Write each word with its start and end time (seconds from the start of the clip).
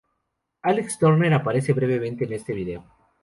Alex 0.63 0.97
Turner 0.97 1.31
aparece 1.31 1.73
brevemente 1.73 2.25
en 2.25 2.33
este 2.33 2.53
video. 2.53 2.83